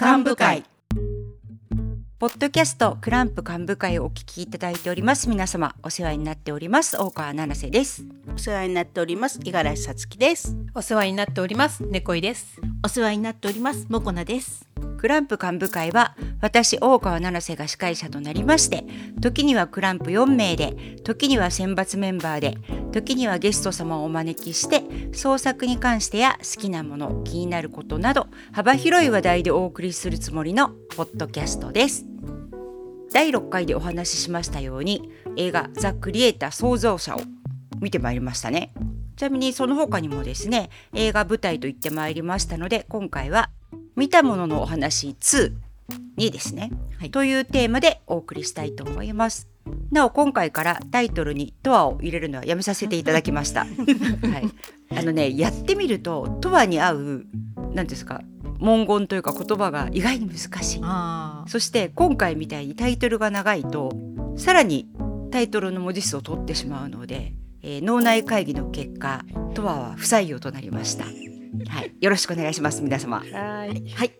[0.00, 0.62] 幹部会。
[2.20, 5.28] ポッドキャストクランプ幹部会をお聞きいただいております。
[5.28, 6.96] 皆様お世話になっております。
[6.96, 8.04] 大川七瀬です。
[8.32, 10.56] お世話になっております五十嵐さつきです。
[10.72, 12.60] お世話になっております猫井です。
[12.84, 14.67] お世話になっておりますもこなです
[14.98, 18.84] クランプ幹部会は私大川七瀬が司会者となりまして
[19.20, 22.58] 時にはクランプ4名で時には選抜メンバーで
[22.92, 24.82] 時にはゲスト様をお招きして
[25.16, 32.04] 創作に関してや好きなもの気になることなど幅広い話題でお送りするつもりのポッドキャストです。
[33.12, 37.20] 第6回でお話ししましたように映画「ザ・クリエイター創造者」を
[37.80, 38.72] 見てまいりましたね。
[39.16, 43.50] ちなみにその他にもですね映画舞台と言ってまいりましたので今回は
[43.98, 45.52] 見たもののお話2
[46.16, 49.48] にですね、はい、というテーマでお送りしたいと思います。
[49.90, 53.62] なお今回からタイトルに「とわ」を入れるのはやめさせていただきました。
[53.66, 57.26] はい、あのねやってみると「とわ」に合う
[57.74, 58.22] 何ですか
[58.60, 60.80] 文言というか言葉が意外に難しい。
[61.50, 63.90] そして今回みたいにタイトルが長いと
[64.36, 64.88] さらに
[65.32, 71.06] タイトルの文字数を取ってしまうので、えー、脳内会議の結果「とわ」は不採用となりました。
[71.68, 73.18] はい、よろしくお願いします皆様。
[73.18, 73.24] は
[73.66, 73.88] い。
[73.90, 74.12] はい。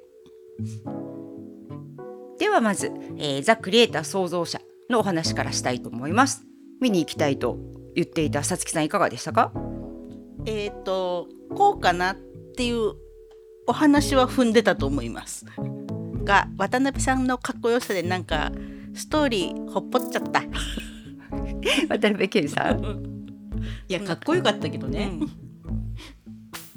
[2.38, 6.44] ではまず、えー、ザ・クリエイター創造者のお話からしたいと思います。
[6.80, 7.58] 見に行きたいと
[7.94, 9.52] 言っていたさつきさんいかがでしたか？
[10.46, 12.16] えっ、ー、とこうかなっ
[12.56, 12.94] ていう
[13.66, 15.44] お話は踏んでたと思います。
[16.24, 18.52] が渡辺さんのかっこよさでなんか
[18.94, 20.42] ストーリーほっぽっちゃった。
[21.88, 23.18] 渡辺謙さん。
[23.88, 25.28] いやかっこよかったけどね、うん、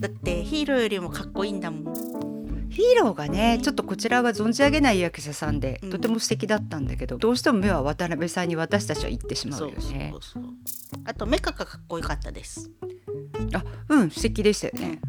[0.02, 1.94] だってヒーローよりもかっこいいんだもん。
[2.72, 10.14] ヒーローがねちょっとこちらが存じ上げない役者さんで、とても素敵だったんだけどどうしても目は渡辺さんに私たちは言ってしまうよね。
[11.06, 12.72] あとメカがかっこよかったです。
[13.54, 15.00] あうん素敵でしたよね、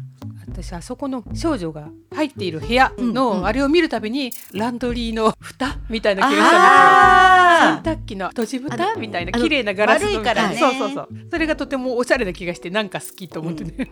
[0.47, 7.93] 私あそこの少女が入っている部屋のあれを見るたびに、ランドリーの蓋みたいな気がしたんですよ。
[7.95, 11.09] 洗濯機の閉じ蓋みたいな綺麗なガラスのから、ね、そうそうそう。
[11.31, 13.73] それがとてもおしゃれな気がしてなんか好きと思ってね。
[13.77, 13.87] うん、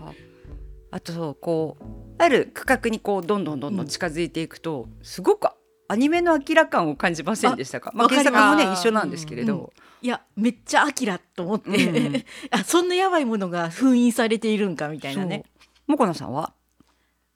[0.91, 1.84] あとこう
[2.18, 5.47] ある区画にこうどんどんどんどん近づいていくと、すごく
[5.88, 7.91] アニメの明らかを感じませんでしたか？
[7.94, 9.62] まあ、原作もね一緒なんですけれど、うん。
[9.62, 9.69] うん、
[10.01, 15.46] いやめっちゃアキラと思って、うん、あそんなやばいものが封印されているんかみたいなね。
[15.88, 16.53] もこなさんは？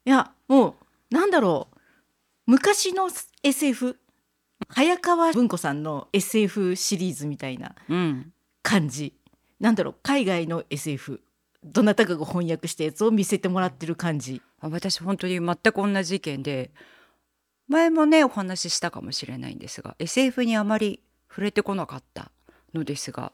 [0.05, 0.75] いやも
[1.11, 1.75] うなんだろう。
[2.47, 3.09] 昔の
[3.41, 3.97] SF
[4.69, 7.75] 早川文子さんの SF シリーズみたいな
[8.61, 9.15] 感じ、
[9.59, 11.21] うん、なんだろう海外の SF
[11.65, 16.71] どなたかが翻訳したやつを見せてもらってる感じ私本当に全く同じ意見で
[17.67, 22.31] 前もねお話ししたかもしれないんですが SF にあまり触れてこなかった
[22.75, 23.33] のですが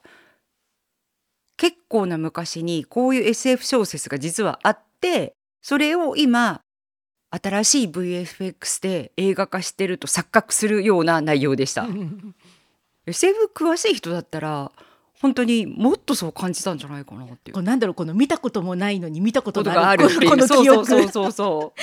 [1.58, 6.62] 結構な昔にこういう SF 小説が実はあってそれを今
[7.30, 11.88] 新しい VFX で映画化してると錯覚するような内容でした。
[13.08, 14.72] SF 詳しい人だったら
[15.22, 17.62] 本当にもっとそう感じたんじゃないかなっていう。
[17.62, 20.06] なんだろうこの見たこともないのに見たことがある。
[20.06, 20.48] っていう。
[20.48, 21.80] そうそうそうそうそう。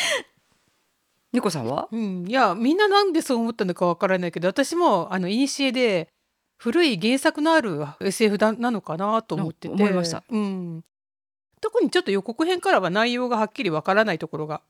[1.32, 6.08] 猫さんは、うん、いやみんななんでそう思ったのかわからないけど私もあの古で
[6.56, 9.74] 古い原作のある SF だなのかなと思ってて。
[9.74, 10.84] 思いました、うん、
[11.60, 14.62] 特にちょっと予告編からは内容がはっきりわからないところが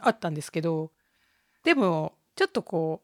[0.00, 0.92] あったんですけど、
[1.64, 3.03] でもちょっとこう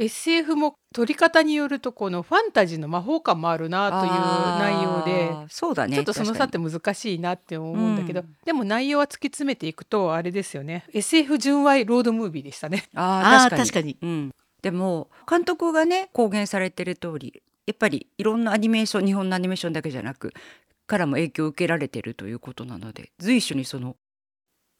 [0.00, 4.12] SF も撮り方によるとこのファンタジーの魔法感もあるなという
[4.58, 10.84] 内容でそうだねちょっとその差って難しいなって思うんだけど、うん、でも内容は突き詰めていくとあれですよね。
[10.94, 12.88] SF 純愛ロードムービーでしたね。
[12.94, 13.62] あ確かに。
[13.62, 20.32] 確かに、うん、でも監督がね公言されてる通りやっぱりいろんなアニメーション日本のアニメーションだけじゃなく
[20.86, 23.96] からも影響を受けられてるということなので随所にその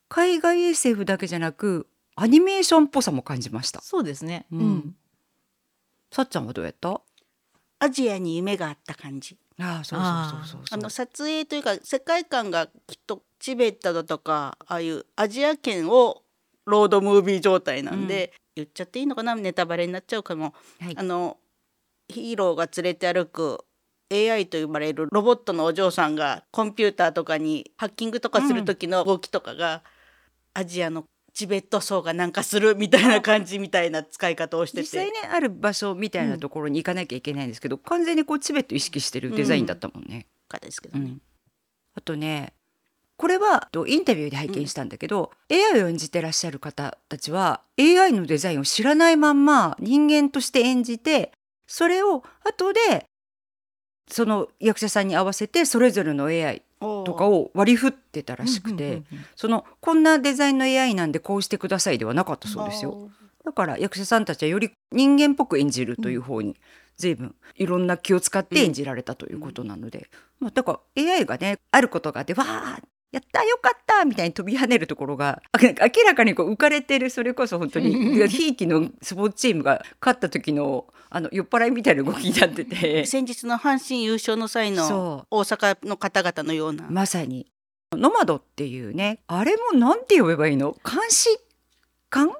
[0.08, 3.80] 海外 SF だけじゃなくアニメーションっぽさも感じました。
[3.80, 4.94] そうですね、うん、
[6.12, 7.00] さっちゃんはどうやった？
[7.78, 9.36] アジアに夢があった感じ。
[9.58, 12.72] ああそうそうそうそうあの撮影というか世界観がきっ
[13.06, 16.22] とチベットだとかああいうアジア圏を
[16.66, 19.34] ロードムービー状態なんで、うん、言っちゃっていいのかな？
[19.34, 21.36] ネタバレになっちゃうかも、はい、あの
[22.08, 23.60] ヒーローが連れて歩く
[24.12, 29.84] AI と呼ばれるロボットのお嬢さんがコンピューターとかにハッキングとかする時の動きとかが、
[30.52, 31.04] アジアの
[31.40, 34.82] チベット層がなんかするみたいな感じみたいな使い方をしてて。
[34.82, 40.26] 実際ねある場所みたいなところに行かなきゃいけないんですけど、うん、完全にこうチベット意識してるデザインだったもんね。
[40.52, 41.22] うん、ですけどね、うん、
[41.94, 42.52] あとね
[43.16, 44.90] これはインタビューで拝見したん。
[44.90, 49.46] だけど、うん、AI を演じてらっしゃる方たちは AI のデザインを知らないまん。
[49.46, 51.32] ま人間として演じて
[51.66, 53.06] それを後で
[54.10, 55.08] その役者さん。
[55.08, 59.02] に合わせてそれぞれの AI とかを割り振ってたらしくて、
[59.36, 63.10] そのこんなデザインの AI なんでこうしてくださいではなかったそうですよ。
[63.44, 66.56] だから役者さんたちはより人間っぽく演じるという方に
[66.96, 75.72] 随分いろんな気を使って演じられたということなので、まあ、だから AI がねあることがあってわーやったよかったみたいに飛び跳ねるところが明
[76.06, 83.04] らかにこう浮かれてるそれこそ本当にひいきのスポーツチームが勝った時のあの酔っ払いみたいな動きになってて。
[83.04, 86.86] 先日の阪神優勝の際の大阪の方々のような。
[86.88, 87.50] まさに。
[87.92, 90.76] ノマドっていうねあれもなんて呼べばいいの？
[90.84, 91.28] 監視
[92.08, 92.30] 官？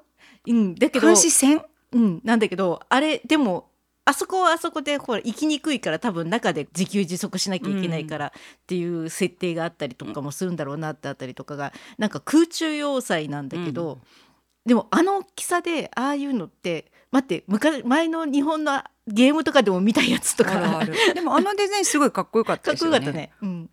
[0.47, 1.61] うんだけど監視船？
[1.93, 3.70] うんなんだけどあれでも
[4.05, 8.31] あそこはあそこでほら行きにくいから多分中で自給自足しなきゃいけないからっ
[8.67, 14.01] ていう設定があったりとかもするんだろうなってあったりとかがなんか空中要塞なんだけど、うん、
[14.67, 20.85] でもあの大きさでああいうのって待って昔前の日本のゲームとかでも見たやつとか。
[21.15, 22.99] でもあのデザインすごいかっこよかったですよね。
[23.01, 23.71] かっこよかったね、うん。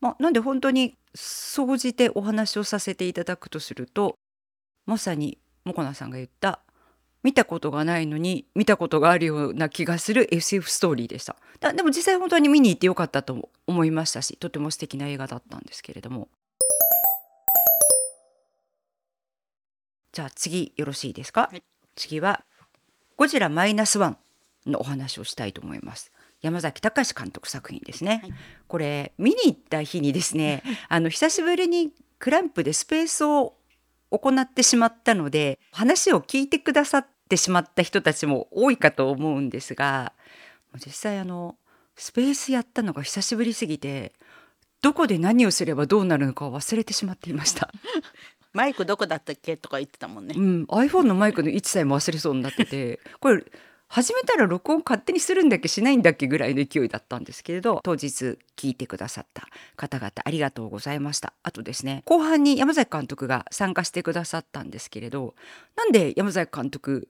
[0.00, 4.16] まあ、なんで本当に総じてお話をさせていただくとすると
[4.86, 6.60] まさにもこなさんが言った
[7.22, 11.36] 見たことがないのに見たことがあるような気がする SF ストーリーでした。
[11.72, 16.28] でも実際本当に見に行ってよかったと思いましたしとても素敵な映画だったんですけれども。
[20.12, 21.62] じゃあ次よろしいですか、はい、
[21.94, 22.44] 次は
[23.16, 24.18] ゴジラマイナスワン
[24.66, 26.12] のお話をしたいと思います。
[26.42, 28.34] 山崎隆監督作品ですね、はい、
[28.66, 33.56] これ見に行った日にですね あの久しぶりにクランプでスペースを
[34.10, 40.12] 行ってしまったので話を聞いてくださってしまった人たちも多いかと思うんですが
[40.84, 41.56] 実際あの
[41.96, 44.12] スペースやったのが久しぶりすぎて
[44.82, 47.70] どこで何をすればどうなるのかを忘れてしまっていました。
[48.52, 50.34] マイクどこだったっけとか言ってたもんね。
[50.36, 53.44] うん、iPhone のマイクの位置さえも忘れそうになってて、これ
[53.92, 61.32] 始めたら録音勝手にするんだっけしないんだっけぐらいの勢いだったんですけれど当日聞いてくださった方々ありがとうございました。
[61.42, 65.34] あとですね後半に山崎監督が参加してくださったんですけれど
[65.76, 67.08] なんで山崎監督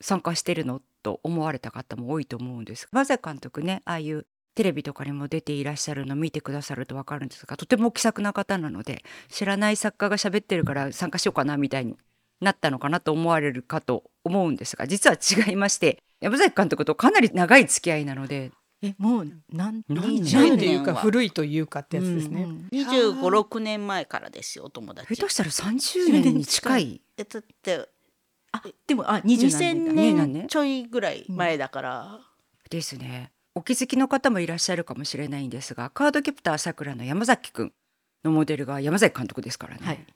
[0.00, 2.88] 参加してるのと思われた方も多いと思うんです。
[2.90, 4.24] 山崎監督ねああいう
[4.54, 11.98] テレビとかにも出ていらっしゃるの見てくださると分かるんですがとても気さくな方なので知らない作家が喋ってるから参加しようかなみたいに
[12.40, 15.16] なったのかなと思われるかと思うんですが実は
[15.46, 18.52] 違いまして山崎監督とかなり長い付き合いなので
[18.82, 22.46] えもう何何年というか古いというかってやつですね。
[22.72, 25.14] 二十五六年前からですよ友達。
[25.14, 27.02] 下手したら三十年に近い。
[27.18, 27.88] えだって
[28.52, 32.04] あでもあ二十年ちょいぐらい前だから。
[32.04, 32.20] うん、
[32.70, 33.32] ですね。
[33.54, 37.72] お気づきの方もいらっしゃるかもしれないんですがカードキャプターさくらの山崎くん
[38.24, 39.80] のモデルが山崎監督ですからね。
[39.82, 40.06] はい、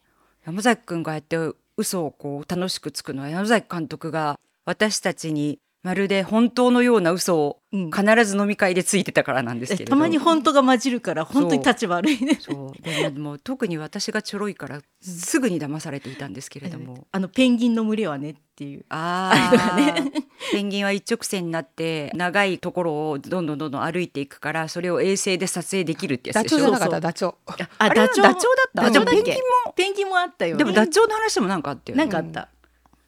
[0.46, 1.36] 山崎くんがやって
[1.76, 12.38] 嘘をこう楽しくつくのは山崎監督が私たちにまるで本当のような嘘を必ず飲み会でついてたからなんですけれど、たまに本当が混じるから本当に立ち悪いね。
[12.40, 12.82] そう。
[12.82, 18.84] でも特に私がちょろいからすぐに騙されていたんですけれども、うん、あのペンギンの群れはねっていう。
[18.88, 20.10] ああ、ね、
[20.52, 26.70] ペンギンは一直線になって長いところをどんどんどんどん歩いていくからそれを衛星で撮影できるってやつでしょ。
[26.70, 27.34] ダチョウダチョウ。
[27.78, 28.36] あダチョウだっ
[28.74, 29.34] たでもペンギン
[29.66, 30.46] もペンギンもあった？
[30.46, 32.04] よ、ね、でもダチョウの話もなんかあったよね。
[32.04, 32.48] なんかあった、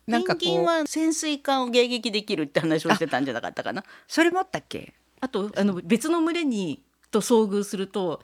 [0.07, 3.83] ペンギンは潜水艦を迎撃できるって話をしてたんじゃなかったかな。
[4.07, 4.95] それもあったっけ？
[5.21, 8.21] あとあの別の群れにと遭遇すると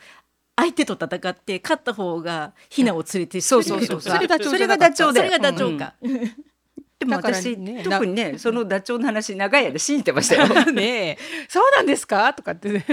[0.56, 5.94] 相手と戦って勝った方がヒナを連れてそうそうそうそれがダチョウでそれがダチョウか。
[6.98, 10.46] でも私、ね、特にねそのダチョウの話長い間信じてましたよ。
[10.72, 12.32] ね そうなんですか？
[12.34, 12.84] とかって、ね、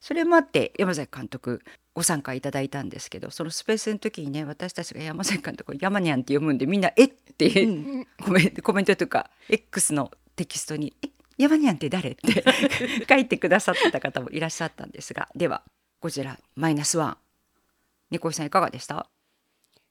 [0.00, 1.62] それもあって山崎監督
[1.94, 7.68] ご参加いただいたんですけどそのスペースの時にね私たちが山崎監督山にゃんって読むんでみんな「えっ?」て、う
[8.00, 12.44] ん、コメコメントというか X のテキストに「え山にゃんって誰?」って
[13.08, 15.62] 書いてくださってた方もいらっしゃったんですがでは
[16.00, 17.16] こちらマイナスワン。
[18.10, 19.08] 猫井さんいかがでした？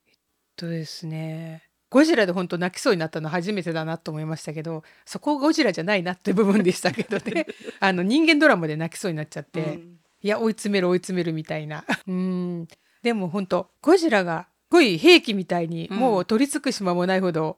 [0.08, 0.16] えっ
[0.56, 7.48] とですねゴジラで本当泣きそうになったの初めてだなと思いましたけどそこゴジラじゃないなって部分でしたけどね。
[7.80, 11.86] あの人間ドラマで泣きそうになっちゃって、うん、いや追い詰める追い詰めるみたいな。
[12.08, 12.68] うん。
[13.04, 17.58] でも本当ゴジラがすごい兵器みたいにもう取り尽くし間もないほど、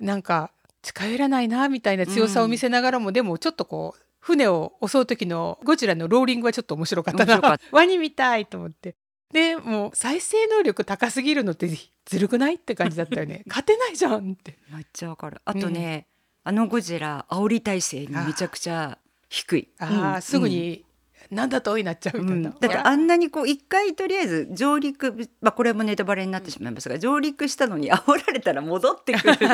[0.00, 0.50] うん、なんか
[0.82, 8.96] 近寄らないなみたいな強さを見せながらも、うん、でもちょっとこう船を襲う時のゴジラのローリングはちょっと面白かったな ワニみたいと思って。
[9.32, 11.66] でもう再生能力高すぎるのって
[12.04, 13.44] ずるくないって感じだったよね。
[13.48, 14.58] 勝てないじゃんって。
[14.70, 15.40] めっちゃわかる。
[15.46, 16.06] あとね、
[16.44, 18.98] うん、あのゴジラ煽り体制にめちゃくちゃ
[19.30, 19.68] 低い。
[19.78, 20.84] ああ、すぐに
[21.32, 29.52] なんだとになっちゃうみたいな、うん、だってあんなにこう一回とりあえず上陸、まあ、これもネタバレになってしまいますが、上陸したのに煽られたら戻ってくるっていう。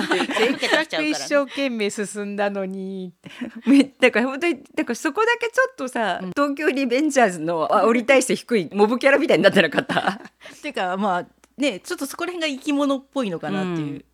[1.11, 3.15] 一生懸命進んだのに。
[4.01, 10.21] だから本当にだからそこだけちょっとさ、うん、東京リベンジャーズの煽り対して低いモブキャラみたいになってなかった
[10.57, 14.05] っていうかまあねちょっとそこら辺が生き物っぽいのかなっていう。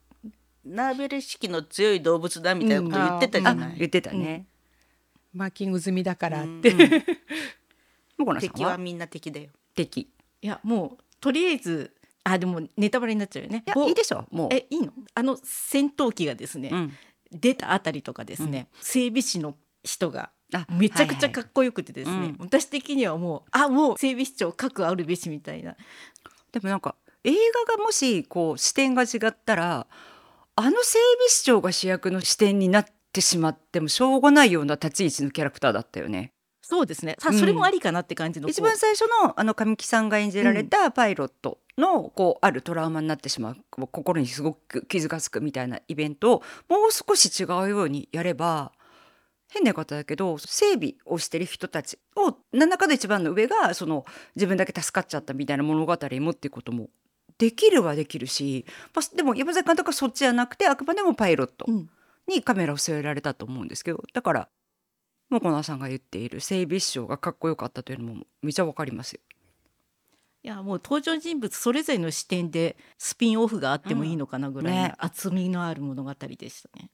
[0.66, 4.46] ナーベル式の強い動物だみたいなこと言ってたじゃない、言ってたね、
[5.34, 6.78] マーキング済みだからって、うん
[8.40, 9.48] 敵はみんな敵だよ。
[9.74, 10.08] 敵。
[10.40, 13.64] いやもうとりあえずあでもネタバレになっちゃうよね。
[13.66, 14.24] いやいいでしょ？
[14.30, 14.48] もう。
[14.52, 14.92] えいいの？
[15.14, 16.92] あの戦闘機がですね、うん、
[17.32, 20.30] 出たあたりとかですね、うん、整備士の人が
[20.70, 25.76] めちゃくちゃかっこよくてですね、はいはい、私的にはもうあもう整備士長核あるべしみたいな。
[26.52, 27.32] でもなんか映
[27.66, 29.88] 画がもしこう視点が違ったら
[30.54, 36.32] あの整備士長が主役の視点になってしまってもしょうがないような立ち位置のキャラクターだったよね。
[36.60, 37.16] そうですね。
[37.18, 48.72] さ、それもありかなって感じの、一番最初のあの神木さんが演じられたパイロットの、こうあるトラウマになってしまう心にすごく傷がつくみたいなイベントをもう少し違うようにやれば
[49.50, 54.04] 変な方だけど整備をしてる人たちを何らかの一番の上がその
[54.34, 56.88] 自分だけ助かっちゃったみたいな物語に持っていくことも
[57.38, 61.66] できるはできるし、まあ、でも山崎監督はそっちじゃなくてあくまでもパイロット
[62.28, 64.48] にカメラを据えられたと思うんですけどだから
[65.30, 69.20] もこなさんが言っている整備士長がかっこよかったというのもめちゃわかりますよ。
[70.42, 76.90] いやもう登場人物それぞれの視点でスピンオフがあってもいいのかなぐらいの厚みのある物語でしたね。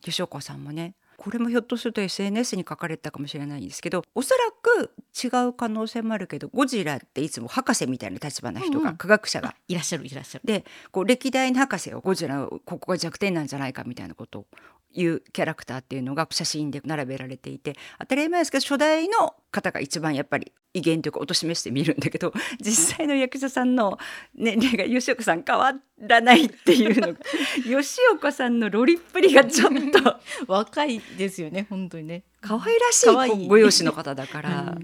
[0.00, 4.90] 吉岡さんもねこれもひょっとすると SNS に書かれたかもしれないんですけどおそらく
[5.22, 10.44] 違う可能性もあるけどゴジラっていつも博士みたいな立場な人が、うんうん、科学者がいらっしゃるいらっしゃる。
[10.46, 14.46] でこう歴代の博士をゴジラここが弱点なんじゃないかみたいなことを
[14.92, 23.98] いうキャラクターっていうのが写真で並べられていて当たり前ですけど初代の方が一番やっぱり威厳というか貶めして見るんだけど実際の役者さんの
[24.34, 27.18] 年齢が吉岡さん変わらないっていうのが
[27.62, 30.16] 吉岡さんのロリっぷりがちょっと
[30.46, 34.76] 若いですよね本当にね可愛らしいご容姿の方だから。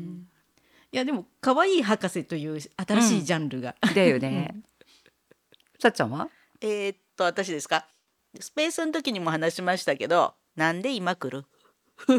[0.93, 4.55] いやでも可愛い博士という新しいジャンルが、うん、だよね。
[5.81, 6.29] さっちゃんは？
[6.61, 7.87] えー、っと私ですか？
[8.40, 11.45] スペースの時にも話しましたけどなんで今来る？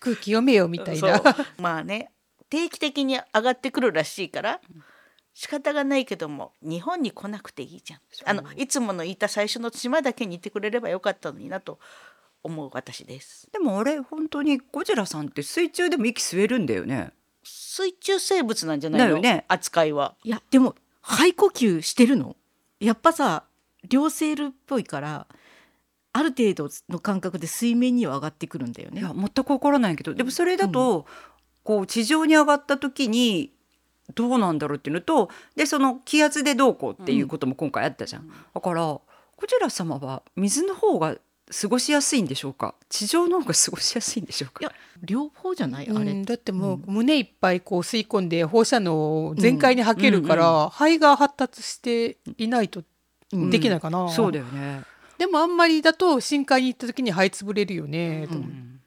[0.00, 1.22] 空気読めよみたいな。
[1.58, 2.10] まあね
[2.50, 4.60] 定期的に上がってくるらしいから
[5.32, 8.00] 仕方がないけども日本に来なくていいじゃん。
[8.24, 11.78] あのいつものいた最初の島だけにいてくれればよかったのになと
[12.42, 13.48] 思う私です。
[13.52, 17.12] でもあれ本当にゴジラさんって水中でも息吸えるんだよね。
[17.42, 20.14] 水中生物なんじゃないの、ね、扱いは。
[20.22, 22.36] いやでも肺呼吸してるの？
[22.78, 23.44] やっぱさ
[23.88, 25.26] 両生類っぽいから
[26.12, 29.00] ある程度の感覚で水面には上がってくるんだよね。
[29.00, 30.14] いや全くわからないけど。
[30.14, 31.04] でもそれだと、うん、
[31.64, 33.52] こう地上に上がった時に
[34.14, 38.22] どうなんだろうっていうのとでその気圧でどうこうっていうことも今回あったじゃん。
[38.22, 39.02] うん、だからゴ
[39.48, 41.16] ジラ様は水の方が
[41.60, 42.74] 過ごしやすいんでしょうか？
[42.88, 44.60] 地上の方が過ごしやすいんでしょうか？
[44.62, 44.72] いや
[45.02, 45.90] 両方じゃない？
[45.90, 52.82] あれ、うん、だってもう胸いっぱいこう吸い込んで放射能を全開に吐けるから、肺が発達していないと
[53.32, 54.82] できないかな、うん、そうだよね。
[55.18, 58.80] でもあんまりだと深海に行った時に這いつぶれるよね、うん、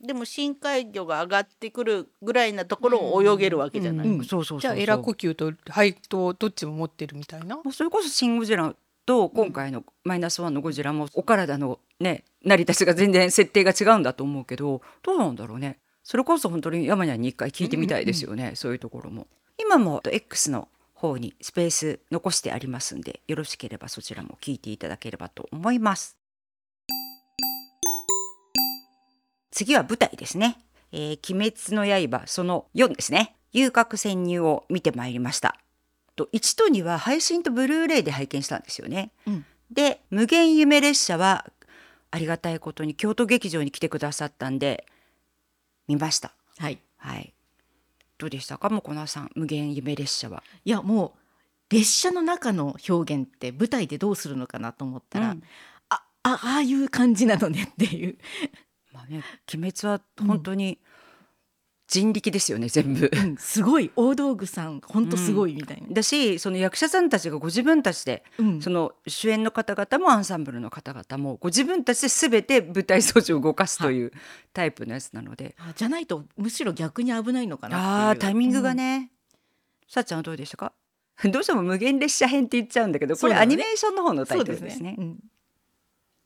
[0.00, 4.24] でも深海魚が上がってくるぐらいなところを泳げるわけじゃない、うん。
[4.24, 7.58] そうそうじゃあエラ呼吸と肺とどっちも持ってるみたいな？
[7.72, 8.74] それこそシン・ゴジラ
[9.06, 15.78] と今回のマイナスワンのゴジラもお体のね成り立ちが全然設定が違うんだと思うけどどうなんだろうね。
[16.02, 19.28] それこそ本当に山にゃんに一回聞いてみたいですよね、そういうところも。
[19.58, 20.68] 今も X の
[21.00, 26.16] 方にスペース残してありますんでよろしければそちらも聞いていただければと思います。
[29.50, 30.58] 次は舞台ですね、
[30.92, 33.34] えー、鬼滅の刃その4ですね。
[33.52, 35.56] 遊郭潜入を見てまいりました。
[36.14, 41.46] と1と2は配信とブルーレイで拝見したんですよね、うん、で無限夢列車は
[42.10, 44.86] ありがたいことに京都劇場に来てくださったんで
[45.88, 46.32] 見ました。
[46.58, 47.32] はい、はい、
[48.20, 50.42] どうでしたかもこなさん無限夢列車は。
[50.66, 51.14] いやも
[51.70, 55.42] う列車の中の表現って舞台でどうするのかなと思ったら、うん、
[55.88, 58.18] ああああいう感じなのねっていう。
[58.92, 59.22] まあね、
[59.54, 60.78] 鬼滅は本当に、
[61.90, 63.90] 人力ですよね全部、うん、すごい。
[63.96, 74.12] 大道具さん本当すごいみたいな、うん、だしその役者さんたちがご自分たちで、うん、その主演の方々もアンサンブルの方々もご自分たちで全て舞台装置を動かすという
[74.52, 79.10] タイプのやつなので、じゃないとむしろ逆に危ないのかなあタイミングがね、
[79.88, 80.72] さっちゃんはどうでしたか？
[81.24, 84.94] どうしても無限列車編って言っちゃうんだけどこれアニメーションの方のタイトルですね。
[84.96, 85.16] 舞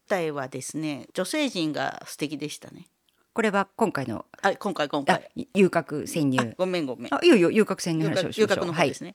[0.08, 2.86] 台はですね女性陣が素敵でしたね。
[3.34, 5.28] これは今回のあ今回今回。
[5.54, 6.54] 遊郭潜入。
[6.56, 7.14] ごめんごめん。
[7.14, 8.44] あいよいよ遊郭潜入話をしましょう。
[8.44, 9.14] 遊郭の方ですね、は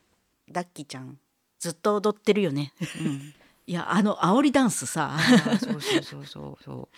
[0.50, 1.18] い、ダッキーちゃん
[1.58, 3.34] ずっと踊ってるよね、うん、
[3.66, 5.18] いやあの煽りダンスさ。
[5.62, 6.98] そうそうそうそうそう。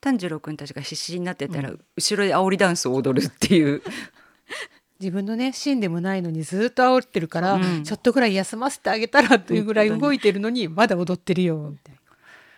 [0.00, 3.82] 炭治郎君たちが必死になってたら、うん、後ろで煽りダンスを踊るっていう。
[4.98, 12.00] 自分のねシーンでもないのにずっと煽ってるから、うん、ちょっとぐらい休ませてあげたらというぐらい動いてるのにまだ踊ってるよみたいな。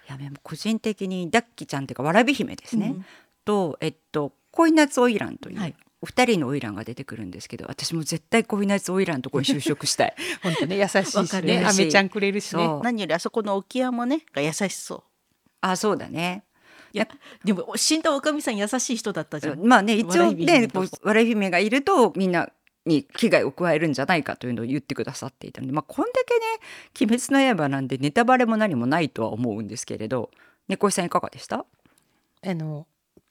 [0.06, 3.06] いや個人的にダッキちゃんっていうかわらび姫ですね、うん、
[3.44, 10.14] とえっと恋夏花魁という、はい、お二人の花魁が出てくるんですけど私も絶対恋夏花魁のところに就職したい。
[10.42, 12.68] 本当ね優しいしねあめちゃんくれるしね。
[12.82, 15.02] 何よりあそこの沖山ねが優しそう。
[15.60, 16.44] あそうだね。
[16.92, 17.08] いや
[17.44, 19.60] でも死んだおかみさん優しい人だったじゃん。
[19.60, 20.68] まあね一応ね
[21.02, 22.50] 笑い姫がいるとみんな
[22.86, 26.60] に危害を加えるんじゃないかというのを言ってくださっていたので、まあ、こんだけね
[27.00, 30.30] 「鬼滅の刃」なんでネタバレも何もないとは思うんですけれど
[30.68, 31.64] 猫井さんいかがでした？
[32.46, 32.86] あの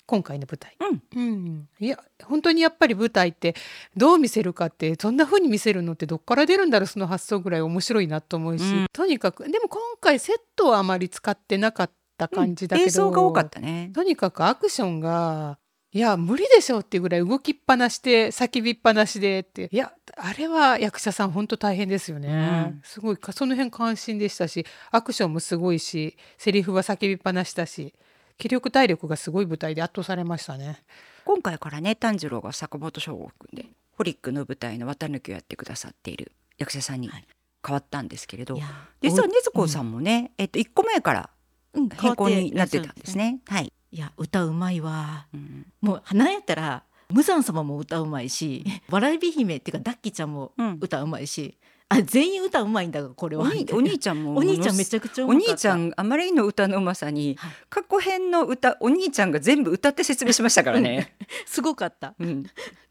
[0.05, 0.75] 今回の舞台、
[1.15, 3.55] うん、うん、いや本当にやっぱり舞台って
[3.95, 13.91] どう見せるかってそんな風に見せるのってどっから出るんだろうその発想ぐらい面白いなと思うし、うん、とにかくでも今回セットはあまり使ってなかった感じだけど、うん、映像が多かったね。
[13.93, 15.57] とにかくアクションが
[15.93, 19.69] いや無理でしょうっていうぐらい動きっぱなしで叫びっぱなしでって。
[19.71, 27.93] いやあれは役者さん本当大変ですよね、うん、すごいその辺関心でしたしアクションもすごいしセリフは叫びっぱなしだし
[28.37, 30.83] 気力体力がすごい舞台で圧倒されましたね。
[31.25, 38.63] 今回からね炭治郎が坂本翔吾君でホリックの舞台の綿抜きをやってくださっている役者さんに変わったんですけれど、はい、
[39.09, 41.29] 実は禰豆子さんもね、うん、えっと1個前から
[41.73, 43.39] 変更になってたんですね。
[43.47, 51.57] はい、いや歌うまいわ、うん、もう花やったら無惨様も歌うまいし笑いび姫っていうかダッキちゃんも歌うまいし、
[51.93, 53.43] あ全員歌うまいんだがこれは。
[53.43, 54.35] お兄ちゃんも。
[54.35, 61.15] お兄ちゃんめちゃくちゃお兄ちゃんあまりの歌のうまさに、はい、過去編の歌お兄ちゃんが全部歌って説明しましたからね。
[61.45, 62.45] すごかった、うん、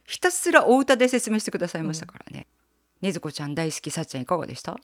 [0.06, 2.47] ひたすらお歌で説明してくださいましたからね、
[3.00, 4.78] ねずこちゃん大好きさっちゃんいかがでした？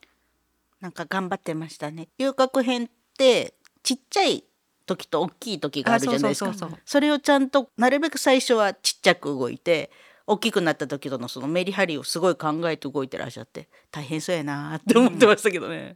[0.81, 2.09] なんか頑張ってましたね。
[2.17, 3.53] 遊郭編って
[3.83, 4.43] ちっちゃい
[4.85, 6.53] 時と大きい時があるじゃないですか。
[6.85, 9.91] それをちゃんとなるべく最初はちっちゃく動いて
[10.29, 15.75] 大きくなった時とのそのメリハリをすごい考えて動いてらっしゃって大変そうやなって思ってましたけどね。
[15.75, 15.95] うん、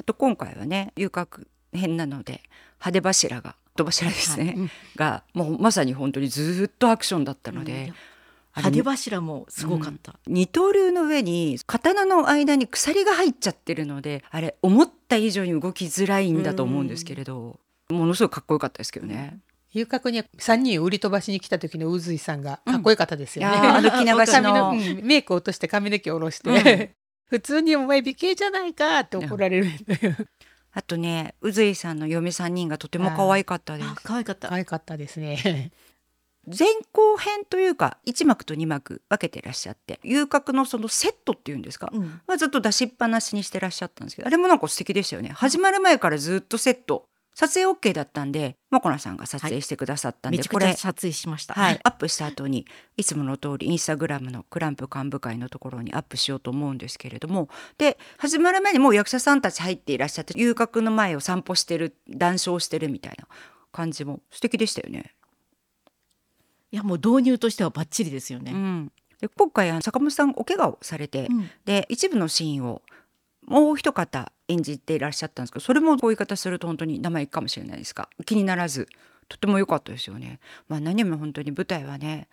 [0.00, 2.42] あと今回はね遊郭編なので
[2.80, 7.88] 派手柱が人柱ですね、はい、がもうまさに本当にずっとアクションだったので。
[7.88, 7.94] うん。
[8.56, 17.60] 派手柱もすごかった、うん、二刀流の上に刀の間に鎖が入っちゃってるのであれ思った以上に動きづらいんだと思うんですけれど、
[17.90, 19.40] ものすごいかっこよかったですけどね。
[19.76, 23.56] 遊郭に3人売り飛ばしに来た時の宇髄さんがかっこよかったですよね。
[23.56, 29.66] うん、歩き流しの、メイク落として髪の毛下ろして、うん、普通にお前美形じゃないかって怒られる。
[30.72, 33.88] あとね、宇髄さんの嫁3人がとても可愛かったです。
[34.02, 34.48] 可愛かった。
[34.48, 35.72] 可愛かったですね。
[36.46, 45.30] 前後編というか1幕と2幕分けてらっしゃって遊郭のそのセットっていうんですか、うん、まあ、ずっと出しっぱなしにしてらっしゃったんですけどあれもなんか素敵でしたよね。
[45.30, 63.28] 始まる前からずっとセット撮影 OK だったんでまこなさんが撮影してくださったんで、はい、これ撮影しました、はい、アップした後にいつもの通りインスタグラムのクランプ幹部会のところにアップしようと思うんですけれどもで始まる前にもう役者さんたち入っていらっしゃって遊郭の前を散歩してる談笑してるみたいな
[63.70, 65.12] 感じも素敵でしたよね。
[66.72, 68.52] いやもう導入としてはバッチリですよね。
[68.52, 72.80] うん、で今回坂本さんお怪我をされて、うん、で一部のシーンを
[73.46, 78.88] もう一方演じていらっしゃったんですけどそれもこういう言い方すると本当に名前いくかもしれないですが気にならず
[79.28, 80.38] とても良かったですよね。
[80.68, 82.28] まあ、何も本当に舞台はね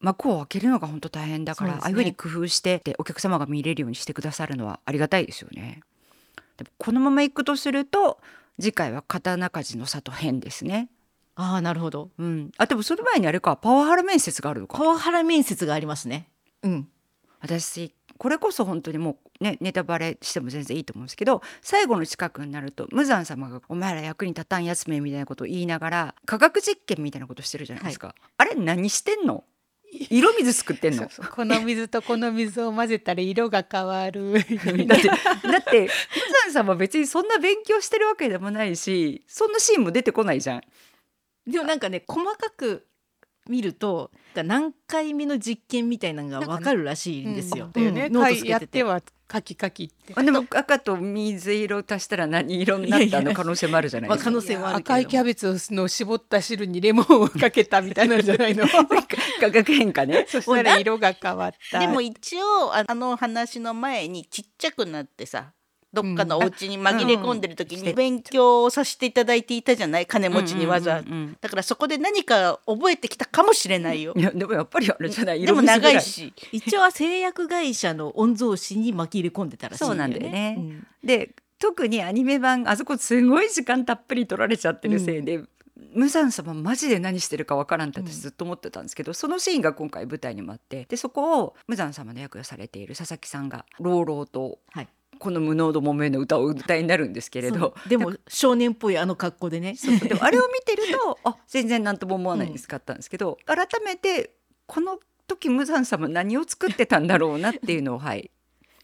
[0.00, 5.80] 幕を開けるのが本当大変だから、ね、ああいうふうに工夫してでお客様が見れるようにしてくださるのはありがたいですよね。
[6.56, 8.18] でもこのままいくとすると
[8.60, 10.88] 次回は刀鍛冶の里編ですね。
[11.34, 12.10] ああなるほど。
[12.18, 12.50] うん。
[12.56, 14.78] あでもその前にあれかパワハラ面接があるのか。
[14.78, 16.28] パワハラ面接がありますね。
[16.62, 16.88] うん。
[17.40, 28.08] 私これこそ本当にもうねネタバレしても全然いいと思うんですけど最後の近くになると無惨様が「お前ら役に立たんやつめ」みたいなことを言いながら科学実験みたいなことしてるじゃないですか。
[28.08, 29.44] はい、あれ何してんの？
[30.10, 31.08] 色水作ってんの？
[31.34, 34.32] この水とこの水を混ぜたら色が変わる。
[34.86, 35.16] だってだ
[35.58, 35.88] って無
[36.42, 40.62] 惨さんも別にそんな勉強してるわけでもないしそんなシーンも出てこないじゃん。
[41.46, 42.86] でもなんかね細かく
[43.48, 47.70] 見ると何回目の実験みたいなのが分かるらしいんですよ。
[47.74, 50.12] うん、ね、ノートつけててはカキカキって。
[50.14, 53.32] あでも赤と水色足したら何色になったの？
[53.34, 54.24] 可能性もあるじゃないですか。
[54.24, 58.66] 可能性は赤いキャベツの絞った汁にレモンをかけたみたいなんじゃないの？
[59.40, 60.26] 化学変化ね。
[60.30, 61.80] そしたら色が変わった。
[61.80, 65.52] でも一応あの話の前にちっちゃくなってさ
[65.92, 71.02] どっかのお家に紛れ込んでる時に勉強をさせていただいていたじゃない金持ちにわざ。
[71.40, 74.12] だからそこで何か覚えてきたかもしれないよ。
[74.16, 75.44] いやでもやっぱりあれじゃない。
[75.44, 76.32] でも長いし。
[76.52, 79.90] 一応は製薬会社の御曹司に紛れ込んでたらしいよね。
[79.90, 85.48] そうなんだよね、うん、で特にアニメ版あそこすごい時間たっぷり取られちゃってるせいで、うん。
[85.92, 97.74] 無惨様マジで何してるかわからんって私ずっと思ってたんですけど、うん、そのシーンが今回舞台にもあってでそこを無惨様の役をされている佐々木さんが朗々と、はい、この「無能度木綿」の歌を歌いになるんですけれど。
[97.88, 99.74] でも少年っぽいあの格好でね。
[99.76, 104.34] そうでも あれを見てるとあ全然何とも思わないんですかったんですけど、うん、改めて
[104.66, 108.30] この時無惨様何を作ってたんだろうなっていうのをはい。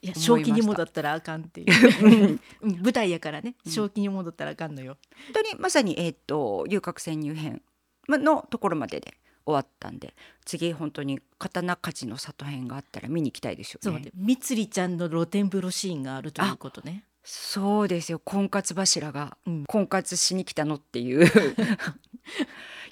[0.04, 2.40] いや正気に戻ったらあかんっていう。
[2.60, 3.54] 舞台やからね。
[3.64, 4.96] 正気に戻ったらあかんのよ。
[5.32, 7.62] 本当にまさに、えーと、遊郭潜入編
[8.08, 9.14] のところまでで
[9.44, 14.10] 終わったんで次本当に刀鍛冶の里編があったら見に行きたいですよね。
[14.14, 17.04] みつりちゃんの露天風呂シーンがあるということね。
[17.24, 18.18] そうですよ。
[18.18, 19.36] 婚活柱が
[19.68, 21.24] 婚活しに来たのっていう。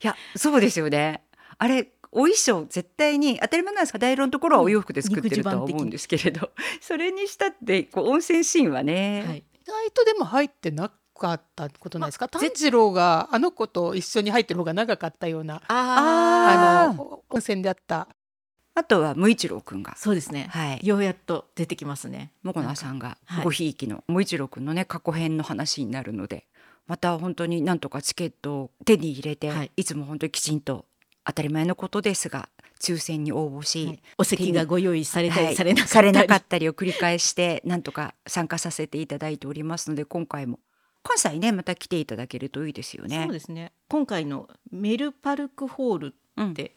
[0.02, 1.22] いやそうですよね。
[1.58, 3.98] あれお衣装絶対に当たり前なんですか？
[3.98, 12.28] 大論のところはお洋服で作ってるとは思うんですけれど、それにしたってこう温泉シーンはね、はい、意外とでも入ってなかったことないですか？
[12.28, 18.08] 炭治郎があの子と一緒に入ってる方が長かったようなあの温泉であった。
[18.72, 19.94] あとは無一郎くんが。
[19.96, 26.46] そうですね、はい、ようやっと出てきますねもこなさんがごひいきの無一郎くんのね過去編の話になるので
[26.86, 30.86] また本当になんとかチケットを手に入れて、はい、いつも本当にきちんと
[31.24, 32.48] 当たり前のことですが
[32.80, 40.60] 抽選に応募し、はい、お席がご用意されたり、はい、されなされなかったりを繰り返してなんとか参加させていただいておりますので今回も
[41.02, 43.22] 関西ねまた来ていただけるといいですよね。
[43.24, 46.74] そうですね今回のメルパルクホールって、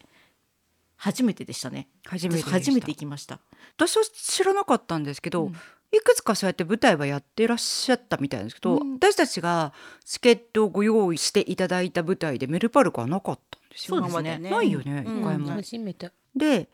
[0.96, 1.88] 初めてでしたね。
[2.06, 3.40] 初めて初めて行きました。
[3.76, 5.54] 私は知らなかったんですけど、うん、い
[6.02, 9.72] くつかそうやって舞台はやってらっしゃったみたいですけど、うん、私たちが
[10.04, 13.98] チケットをご用意していただいた舞台でメルパルクはなかったですよ。
[13.98, 14.38] そうですね。
[14.38, 15.50] ないよね、一回も。
[15.52, 16.10] 初めて。
[16.34, 16.68] で、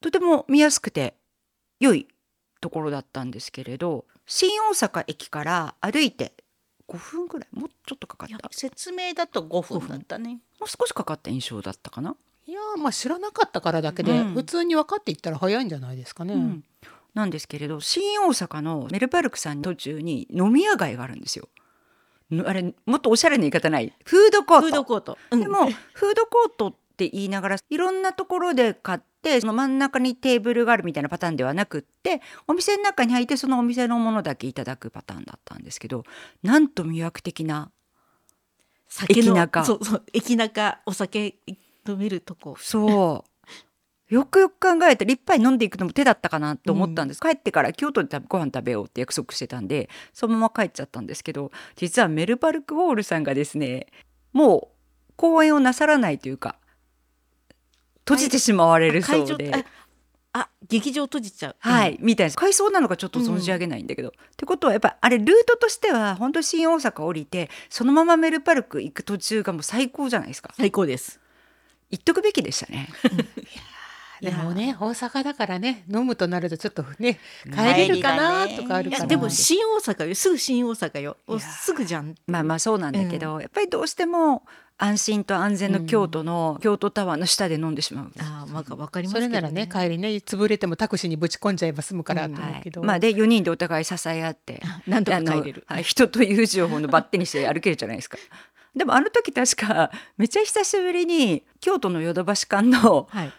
[0.00, 1.14] とても見やすくて
[1.80, 2.08] 良い
[2.60, 6.34] ところだったんですけれど、新大阪駅から歩いて
[6.88, 7.58] 5分ぐらい？
[7.58, 8.48] もうちょっとかかった？
[8.50, 10.40] 説明だと5分だったね。
[10.58, 12.16] もう少しかかった印象だったかな？
[12.46, 16.64] いやまあ知らなかったからだけで、うん、普通に分かっていったら早いんじゃないですかね、うん、
[17.12, 21.48] なんですけれど新大阪のメルパルクさん途中に飲み屋街があるんですよ。
[22.46, 23.92] あれもっとおしゃれな言い方ない？
[24.04, 24.66] フードコート。
[24.66, 36.02] フードコート、うん、でもフードコートって言いながらいろんなところで買ってその真ん中にテーブルがあるみたいなパターンではなくってお店の中に入ってそのお店のものだけいただくパターンだったんですけど
[36.42, 37.70] なんと魅惑的な
[39.08, 39.64] 駅中。
[39.64, 41.36] そうそう駅中お酒
[41.86, 42.56] 飲めるとこ。
[42.58, 44.14] そう。
[44.14, 53.86] よくよく考えたら一杯飲んでいくのも手だったかなと思ったんです、うん、帰ってから京都でご飯食べようって約束してたんでそのまま帰っちゃったんですけど実はメルパルクホールさんがですね
[54.32, 56.56] もう公演をなさらないというか
[58.08, 59.52] 閉じてしまわれるそうで。
[60.32, 70.52] あ劇場閉じちゃう、はい、うん、みたいです改装なのかちょっと存じ上げないんだけど、うん、ってことはやっぱあれルートとしては本当新大阪降りてそのままメルパルク行く途中がもう最高じゃないですか。
[70.56, 71.18] 最高です。
[71.90, 72.90] 行っとくべきでしたね、
[74.20, 84.42] でもね大阪だからね飲むとなるとちょっとね帰れるかなとかあるかなでも新大阪よすぐ新大阪よすぐじゃんまあまあそうなんだけど、うん、やっぱりどうしても
[84.80, 88.12] 安心と安全の京都の、うん、京都タワーの下で飲んでしまう。
[88.20, 92.80] ああ、まあ、わかります、ね、それならね、帰りね、潰れてもタクシーにぶち込んじゃえば済むからと思うけど。
[92.82, 94.62] うんはい、まあ、で、四人でお互い支え合って。
[94.86, 95.64] 何とか帰れる。
[95.66, 98.18] はい、人という情報のバッテにして歩けるじゃないですか。
[98.76, 103.08] でも、あの時確か、めっちゃ久しぶりに京都のヨドバシ館の。
[103.10, 103.32] はい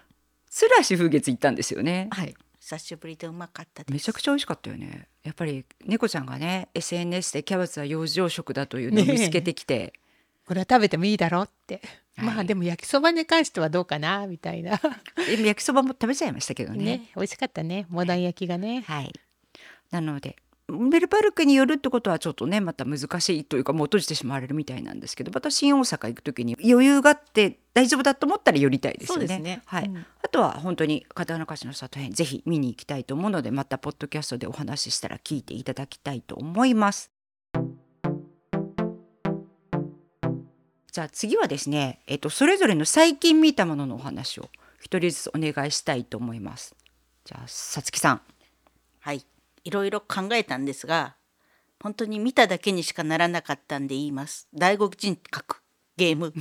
[0.49, 2.07] スラシ風月行ったんですよね。
[2.11, 2.35] はい。
[2.59, 5.07] 久しぶりでうまかっためちゃくちゃ美味しかったよね。
[5.23, 9.93] やっぱり猫ちゃんがね SNS でキャベツは養生食だというのを見つけてきて、
[10.45, 11.81] これは食べてもいいだろうって、
[12.17, 14.79] はい、まあでも焼きそばに関してはどうかなみたいな。
[15.17, 16.83] 焼きそばも食べちゃいましたけどね。
[16.83, 18.83] ね美味しかったねモダン焼きがね。
[18.87, 19.13] はい。
[19.91, 20.35] なので
[20.71, 29.39] メルパルクによるってことはちょっとねまた難しいというかもう閉じてしまわれるみたいなんですけどまた新大阪行く時に余裕があって大丈夫だと思ったら寄りたいですよね。
[29.39, 37.11] ねはい、うん、あとは本当に刀鍛冶の里編ぜひ見に行きたいと思うのでまたポッドキャストでお話ししたら聞いていただきたいと思います。
[40.91, 44.49] じゃあ次はですね、えっと、それぞれの最近見たもののお話を
[44.81, 46.75] 一人ずつお願いしたいと思います。
[47.25, 48.21] じゃあさつきさん。
[48.99, 49.23] はい
[49.63, 51.15] いろいろ考えたんですが
[51.81, 54.47] 本当に見ただけにしかならなかったんで言います。
[54.53, 55.61] 第五人格。
[55.95, 56.33] ゲーム。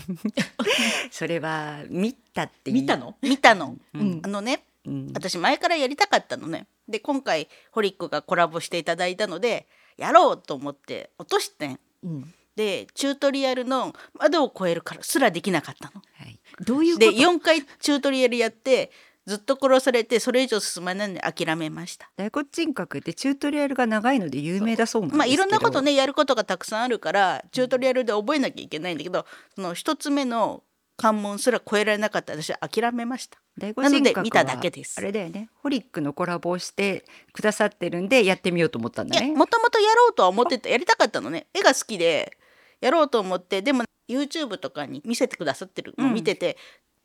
[1.11, 3.17] それは見たって見たの？
[3.23, 6.67] 見たの、うん、あのね、うん、私前からやりたかったのね。
[6.89, 11.81] で今回ホリックがコラボしていただいたのでやろうと思って落としてん。
[12.03, 12.35] うん。
[12.57, 16.03] でチュートリアルの窓を越えるからすらできなかったの。
[16.17, 18.91] はい、どういうで4回チュートリアルやって
[19.29, 22.11] ずっと殺されてそれ以上進まないので諦めました。
[22.17, 30.63] 大骨人格ってチュートリアルが長いので有名だそうなんまあいろんなことねやることがたくさんあるからチュートリアルで覚えなきゃいけないんだけどその一つ目の
[30.97, 33.39] 関門すら超えられなかった私は諦めました。
[33.59, 34.97] なので見ただけです。
[34.99, 35.51] あれだよね。
[35.63, 39.33] ホリックのコラボをしてくださってるんでやってみようと思ったんだね。
[39.35, 41.49] もともとやろうとは思っててやりたかったのね。
[41.53, 42.39] 絵が好きで
[42.81, 46.57] やろうと思ってでも YouTube とかに見せてくださってるのを見てて、うん、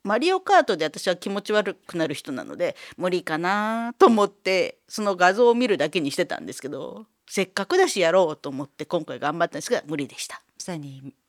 [0.04, 10.42] マリオカートで私は気持ち悪くなる人なので無理かなと思ってその画像を見るだけにしてたんですけどせっかくだしやろうと思って今回頑張ったんですが無理でした。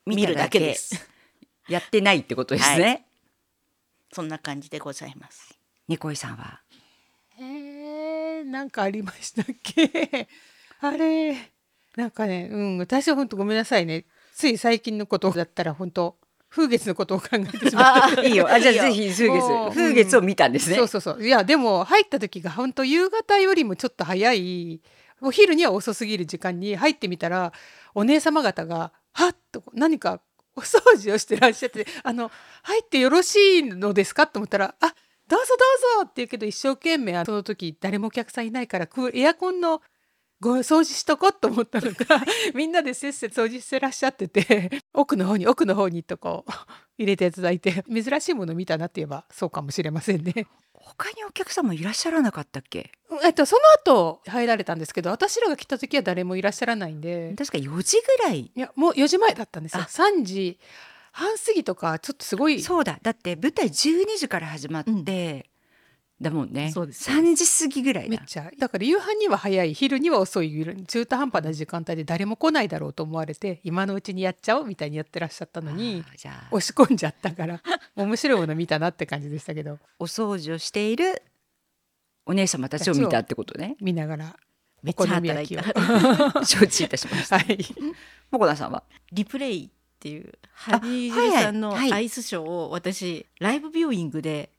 [0.06, 1.08] 見るだけです。
[1.68, 2.84] やってないってことですね。
[2.84, 3.04] はい、
[4.12, 5.58] そんな感じでございます。
[5.88, 6.60] ニコイさんは？
[7.38, 10.28] えー、なんかありましたっけ？
[10.80, 11.34] あれ
[11.96, 16.18] なんかねうん私は本当ごめんなさいねつい最近のことだったら本当
[16.56, 18.48] 風月のことを考えてしまっていいよ。
[18.50, 19.74] あじゃあぜひ風月。
[19.74, 21.24] 風月を見たんですね、うん、そうそうそう。
[21.24, 24.80] いやでも入った時が本当夕方よりもちょっと早い。
[25.20, 27.52] お昼には遅すぎる時間に入ってみたら
[27.94, 30.20] お姉様方がはっと何か
[30.54, 32.30] お掃除をしてらっしゃってあの
[32.62, 34.94] 入ってよろしいのですかと思ったらあ
[35.28, 35.46] どうぞ
[35.98, 39.80] どうぞって言うけど一生懸命その時誰もお客さんいないからエアコンの
[40.40, 42.04] ご掃除しとこうと思ったのか
[42.54, 46.52] みんなでせっせと掃除してらっしゃってて奥の方に奥の方にとこう
[46.98, 50.46] 入れていただいて珍しいもの見たなって言えばそうかもしれませんね。
[50.74, 52.92] 他にお客様いらっしゃらなかったっけ？
[53.24, 57.34] えっとその後入られたんですけど私らが来た時は誰もいらっしゃらないんで。
[57.36, 58.52] 確か4時ぐらい。
[58.54, 59.82] いやもう4時前だったんですよ。
[59.82, 60.58] 3時
[61.12, 62.62] 半過ぎとかちょっとすごい。
[62.62, 62.98] そうだ。
[63.02, 65.04] だって舞台12時から始まって、うん
[66.20, 66.70] だもんね。
[66.72, 68.50] そうです3時過ぎぐらいめっちゃ。
[68.58, 76.02] だから夕飯には早い昼には遅い中途半端な時間帯で誰も来ないだろうと思われて今のうちにやっちゃおうみたいにやってらっしゃったのに
[76.50, 77.60] 押し込んじゃったから
[77.94, 79.78] 面白いもの見たなって感じでしたけど。
[79.98, 81.22] お掃除をしている
[82.24, 83.76] お姉様たちを見たってことね。
[83.80, 84.36] 見ながら
[84.82, 85.64] めっちゃ働いた。
[86.46, 87.58] 承知いたしました、はい、
[88.30, 88.84] もこなさんは？
[89.12, 94.50] リプレイっていうハリー・ジさんのアイスショーを私ライブビューイングで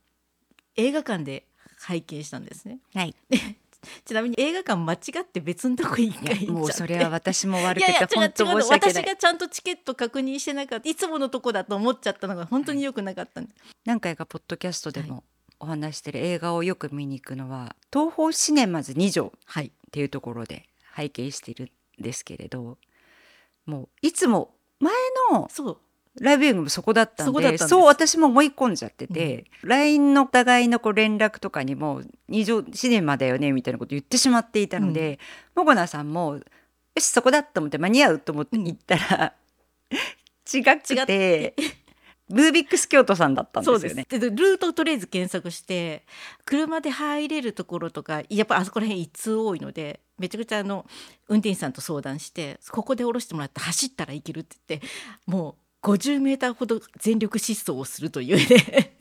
[0.76, 1.47] 映画館で
[1.80, 2.80] 拝見したんですね。
[2.94, 3.16] はい。
[4.06, 9.04] ちなみに映画館間違って別のとこ一回もうそれは私も悪くて本当申し訳ない。
[9.04, 10.90] 私がちゃんとチケット確認してなかった。
[10.90, 13.50] いつものとこだと思っちゃったのが本当に良くなかった、はい、
[13.86, 15.24] 何回かポッドキャストでも
[15.60, 22.78] お話してる映画をよく見に行くのは東宝シネマズ2条っていうところで拝見しているんですけれど、
[23.66, 24.94] もういつも前
[25.32, 25.50] の
[26.20, 35.20] ライブビューイングもそこだったんでそう私も思い込んじゃってて、うん、LINE のお互いのこう連絡とかにも「二条シネマだよね」みたいなこと言ってしまっていたので、
[35.56, 36.42] うん、もごなさんも「よ
[36.98, 39.34] しそこだ」と思って間に合うと思って行ったら、
[39.92, 41.56] うん、違ってて。
[42.30, 44.06] ブービックス京都さんだったんですよね。
[44.10, 46.06] でルートをとりあえず検索して
[46.44, 50.86] 車で入れるところとかやっぱあそこら辺一通多いのでめちゃくちゃあの
[51.30, 54.88] 運転手さんと相談してここで降ろしてもらって走ったらいけるって言って
[55.26, 58.94] もう50メーターほど全力疾走をするというね。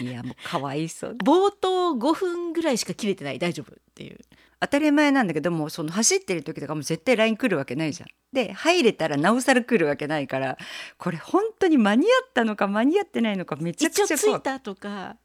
[0.00, 1.16] いやもうかわいそう。
[1.24, 3.38] 冒頭5分ぐらいしか切れてない。
[3.38, 4.18] 大丈夫っていう。
[4.60, 8.08] 当たり前なんだけどもその走ってる時とかも絶対 LINE 来るわけないじゃん。
[8.32, 10.58] で入れたらなおさら来るわけないから
[10.98, 15.16] これ本当に間に合ったのか間に合ってないのかめちゃくちゃ一応着いたとかうん、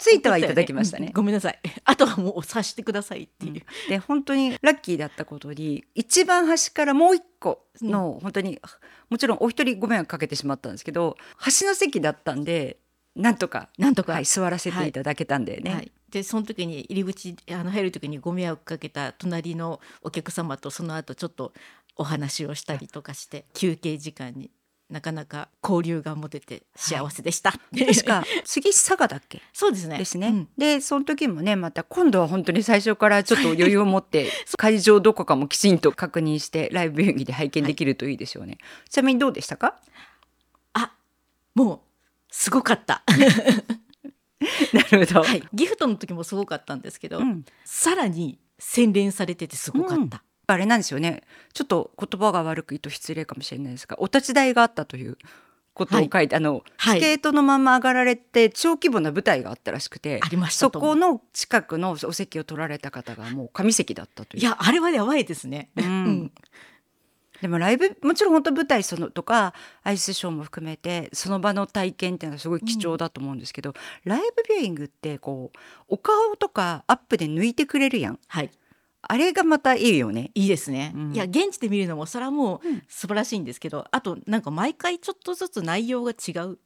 [0.00, 1.58] ついてはいただきましたね、ごめんなさい。
[1.84, 8.60] あとはもう察してくださいっていう、うん、で本当にラッキーだったことに一番端からもう一個の、うん、本当に
[9.08, 12.78] もちろんお一人ご迷惑かけてしまったんですけど端の席だったんで
[13.14, 15.78] なんとかなんとか、はい、座らせていただけたんでね、はい。
[15.80, 21.52] はい、でその時に入り口あの入る時にご迷惑かけた隣のお客様とその後ちょっと
[21.96, 24.50] お話をしたりとかして休憩時間に
[24.90, 27.52] なかなか交流が持てて幸せでした。
[27.52, 29.40] はい、確か次佐賀だっけ？
[29.52, 29.98] そうですね。
[29.98, 30.28] ですね。
[30.28, 38.58] うん、でその時もねまた今度は本当に最初からちょっと余裕を持って 会場どこかもきちんと確認してライブ演技で拝見できるといいでしょうね。
[38.60, 39.76] はい、ちなみにどうでしたか？
[40.74, 40.92] あ
[41.54, 41.80] もう
[42.30, 43.02] すごかった。
[44.72, 50.16] なるほど、はい、ギフトの時もすごかったんですけど、うん、さらに洗練されててすごかった。
[50.16, 51.22] うんあれなんですよね。
[51.52, 55.18] ちょっと言葉が悪く言うと失礼かもしれないですがお立ち台があったという
[55.74, 64.40] ことを書いて、はい、あの、はい、スケートのまま上がられて小規模な舞台があったらしくてそこの近くのお席を取られた方がもう上席だったという。
[64.40, 66.32] いやあれはやばいですね、うん、
[67.40, 73.74] でもライブもちろん本当舞台そのとかアイスショーも含めてその場の体験っていうのはすごい貴重だと思うんですけど、うん、
[74.10, 78.18] ライブビューイングってこうお顔とかアップで抜いてくれるやん。
[78.28, 78.50] はい
[79.02, 80.30] あれがまたいいよね。
[80.34, 80.92] いいですね。
[80.94, 86.58] うん、いや現地で見るのもそれはもう素晴らしいんですけど、あとなんか毎回ちょっとずつ内容が違う。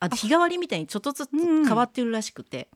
[0.00, 2.68] あ日替わりみたいにちょっとずつ変わってるらしくて。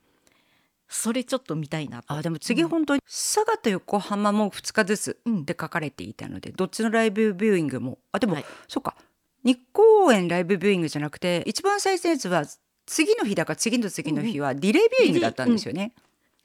[0.90, 8.96] それちょっと見たいなあでも次本当に佐賀と横浜も2日ずつって書かれていたので、どっちのライブビューイングもあでも、はい、そうか
[9.44, 12.44] 日光園ライブビューイングじゃなくて一番最初のやつは
[12.86, 15.92] 次の日だか次の次の日はディレイビューイングだったんですよね。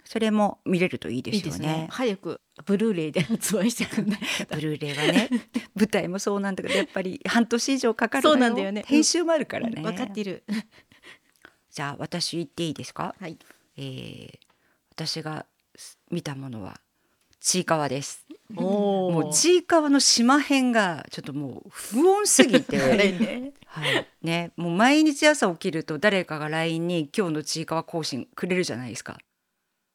[0.05, 1.59] それも見れるといいですよね。
[1.59, 1.87] いいね。
[1.89, 5.29] 早くブルーレイで発売してくんないブルーレイはね
[5.75, 8.83] 舞台もそうなんだけどやっぱり半年以上かかるそうなんだよね。
[8.85, 10.43] 編集もあるからね、分かってる。
[11.71, 13.15] じゃあ私言っていいですか？
[13.19, 13.37] はい、
[13.77, 14.37] えー、
[14.91, 15.45] 私が
[16.11, 16.79] 見たものは
[17.39, 18.25] ちいかわです。
[18.49, 22.77] もうちいかわの島編がちょっともう不穏すぎて。
[22.77, 23.53] ね。
[23.65, 24.07] はい。
[24.21, 29.17] ね、もう毎日朝起きると誰かが LINE に今日のちいかわ更新くれるじゃないですか。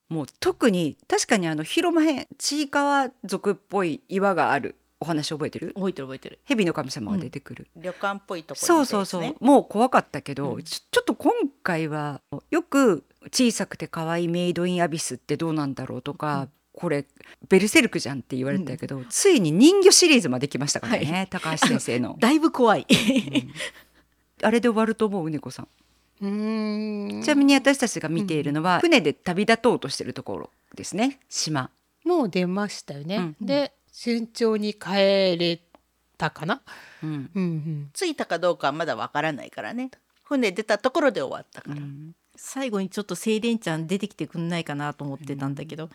[0.09, 4.77] もう特に確かにあの広間編ちいかわ族っぽい岩がある。
[5.01, 5.73] お話覚えてる？
[5.77, 6.38] 覚えてる覚えてる。
[6.44, 9.37] 蛇の神様が出てくる、うん、旅館っぽいところ、ね、そうそうそう。
[9.38, 17.07] もう怖かったけど、うん、ちょっと今回はよく小さくて可愛いメイドインアビスってどうなんだろうとか、うん、これ
[17.49, 22.16] ベルセルクじゃんって言われたけど、ついに人魚シリーズまで来ましたからね、はい、高橋先生の。
[22.21, 22.85] だいぶ怖い、
[24.42, 25.31] あれで終わると思う？
[25.31, 25.71] 猫さんうん
[26.21, 31.21] ちなみに私たちが見ているのは、船で旅立とうとしてるところですね。
[31.29, 31.71] 島。
[32.05, 35.61] もう出ましたよね、うん、で順調に帰れ
[36.17, 36.63] たかな、
[37.03, 37.31] うん。
[37.35, 39.91] うんうん、着いたかどうかはまだわからないからね。
[40.25, 45.91] 船出たところで終わったから、うん、最後にちょっと静電ちゃん出てきてくんないかなと思ってたんだけど、うん。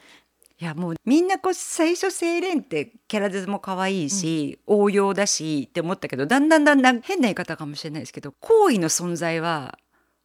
[0.60, 9.78] いやもうみんなこう最初セイレンってキャラデザも可愛いし、うん、応用だしって思ったけどだんだんだんだん変な言い方かもしれないですけど行為の存在は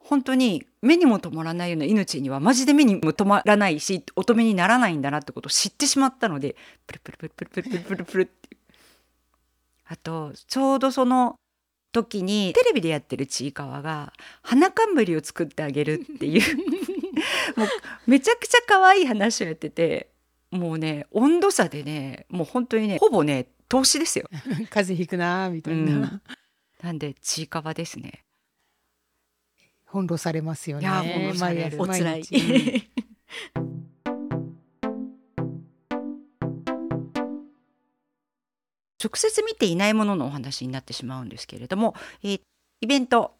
[0.08, 8.56] 本当に目にも止まらないような命にはマジで目にも止まらないし乙女にならないんだなってことを知ってしまったのでプルプルプルプルプルプルプルプルって
[9.86, 11.36] あとちょうどその
[11.92, 16.56] 時にテレビでやってるちいかわが花冠を作ってあげるっていう
[17.58, 17.68] もう
[18.06, 20.08] めちゃくちゃ可愛い話をやってて
[20.50, 24.26] もうね温度差でねもう本当にねほぼね凍死ですよ
[24.70, 26.22] 風邪ひくなみたいな、うん、
[26.82, 28.24] なんでちいかわですね
[29.90, 30.88] 翻弄されますよね。
[31.78, 32.22] おつらい、
[39.02, 42.40] 直接見ていないもののお話になってしまうんですけれども、えー、
[42.80, 43.34] イベント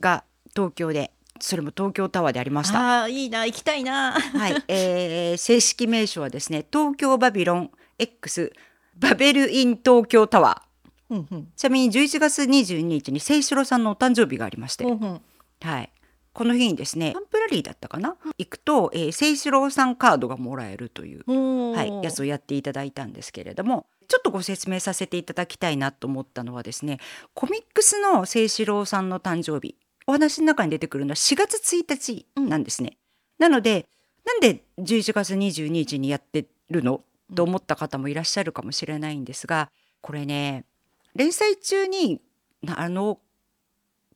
[0.00, 3.02] が東京でそれも東京タワーでありました。
[3.02, 4.12] あいいな行きたいな。
[4.12, 8.52] はい、えー、正式名称はですね東京バビロン X
[8.96, 10.68] バベルイン東京タワー。
[11.10, 15.20] うんうん、ちなみに11月22日に清志郎さんのお誕生日がありまして、うんうん、
[15.60, 15.92] はい、
[16.32, 21.24] この日にですねタンプラリーだったかな、行くと、えー、清志郎さんカードがもらえるという、
[21.74, 26.98] はい、やつをやっていただいたんですけれどもちょっとご説明させていただきたいなと思ったのはですね
[27.34, 32.96] コミックスの清志郎さんの誕生日お話の中に出てくるのは4月1日なんですね。
[33.38, 33.86] うん、なので
[34.24, 37.02] なんで11月22日にやってるの？
[37.34, 40.64] と思った方もいらっしゃるかもしれないんですがこれね
[41.14, 42.22] 連載中に
[42.66, 43.20] あの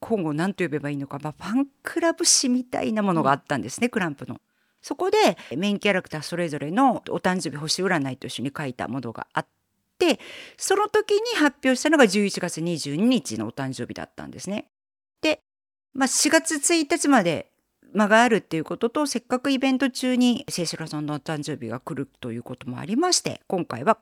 [0.03, 4.41] 今後何と呼べばいいのか、まあ、ファンクラブ誌みたいなものがあったんですね、うん、クランプの。
[4.83, 9.47] そこでメインキャラクターそれぞれのお誕生日星占いと一緒に書いたものがあっ
[9.97, 10.19] て
[10.57, 14.67] その時に発表したのが11月22日のお誕生日だったんですね。
[15.95, 17.51] まあ、4月1日まで
[17.93, 23.99] 間があるっていうこととせっかくイベント中に清志郎さんのお誕生日が来るということもありまして今回は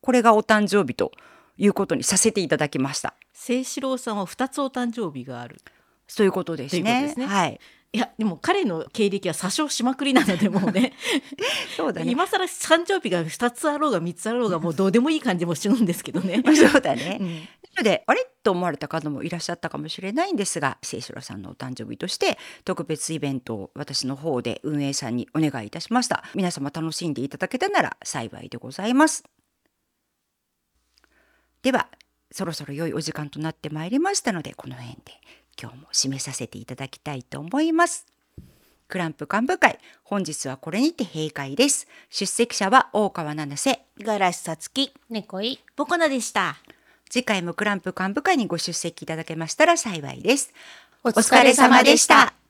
[0.00, 1.12] これがお誕生日と
[1.56, 3.14] いうことにさせていただきました。
[3.34, 5.60] 清志郎さんは2つお誕生日がある。
[6.06, 7.10] そういうことですね。
[7.12, 7.26] すね。
[7.26, 7.60] はい。
[7.94, 10.94] いやでも彼の経歴は詐称しまくりなのでもうね。
[11.76, 12.10] そうだね。
[12.10, 16.42] 今更誕生日が2つあろうが3つあろうがもう どうでもいい感じもするんですけどね。
[16.56, 17.42] そうだね、うん、な
[17.78, 18.26] のであれ？
[18.42, 26.24] と思われた方もいらっしゃったかもしれないんですが清志郎さんのお誕生日として特別イベントを私の方で運営さんにお願いいたしました。
[26.34, 29.22] 皆様楽しんでいただけたなら幸いでございます
[31.64, 31.88] では
[32.30, 35.00] そろそろ良いお時間となってまいりましたのでこの辺で
[35.60, 38.06] 今日も締めさせていただきたいと思います。
[38.86, 41.88] クランプ幹部会本日はこれにて閉会です。
[42.10, 46.56] 出席者は大川七瀬、五十嵐さつき、猫井、ボコナでした。
[47.08, 50.52] 次回もクランプ幹部会にご出席いただけましたら幸いです。
[51.02, 52.43] お疲れ様でした。